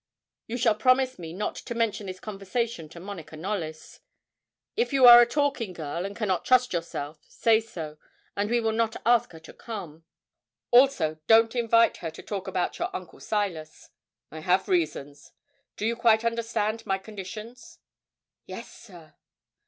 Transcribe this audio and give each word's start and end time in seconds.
You 0.47 0.57
shall 0.57 0.73
promise 0.73 1.19
me 1.19 1.31
not 1.31 1.55
to 1.57 1.75
mention 1.75 2.07
this 2.07 2.19
conversation 2.19 2.89
to 2.89 2.99
Monica 2.99 3.37
Knollys. 3.37 3.99
If 4.75 4.91
you 4.93 5.05
are 5.05 5.21
a 5.21 5.27
talking 5.27 5.73
girl, 5.73 6.07
and 6.07 6.15
cannot 6.15 6.43
trust 6.43 6.73
yourself, 6.73 7.19
say 7.29 7.59
so, 7.61 7.99
and 8.35 8.49
we 8.49 8.59
will 8.61 8.71
not 8.71 8.95
ask 9.05 9.31
her 9.31 9.39
to 9.41 9.53
come. 9.53 10.05
Also, 10.71 11.19
don't 11.27 11.55
invite 11.55 11.97
her 11.97 12.09
to 12.09 12.23
talk 12.23 12.47
about 12.47 12.79
your 12.79 12.89
uncle 12.95 13.19
Silas 13.19 13.91
I 14.31 14.39
have 14.39 14.67
reasons. 14.67 15.33
Do 15.77 15.85
you 15.85 15.95
quite 15.95 16.25
understand 16.25 16.83
my 16.87 16.97
conditions?' 16.97 17.77
'Yes, 18.47 18.73
sir.' 18.75 19.13